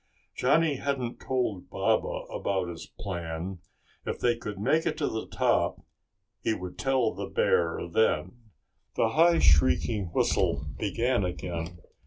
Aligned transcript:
Johnny 0.35 0.77
hadn't 0.77 1.19
told 1.19 1.69
Baba 1.69 2.25
about 2.33 2.69
his 2.69 2.87
plan. 2.87 3.59
If 4.03 4.17
they 4.19 4.35
could 4.35 4.57
make 4.59 4.87
it 4.87 4.97
to 4.97 5.07
the 5.07 5.27
top 5.27 5.79
he 6.41 6.55
would 6.55 6.79
tell 6.79 7.13
the 7.13 7.27
bear 7.27 7.79
then. 7.87 8.31
The 8.95 9.09
high 9.09 9.37
shrieking 9.37 10.05
whistle 10.05 10.65
began 10.79 11.23
again. 11.23 11.77